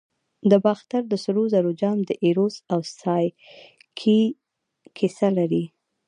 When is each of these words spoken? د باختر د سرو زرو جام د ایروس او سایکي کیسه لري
د 0.51 0.53
باختر 0.65 1.01
د 1.09 1.13
سرو 1.23 1.43
زرو 1.53 1.71
جام 1.81 1.97
د 2.05 2.11
ایروس 2.25 2.55
او 2.73 2.79
سایکي 2.99 4.21
کیسه 4.97 5.27
لري 5.37 5.63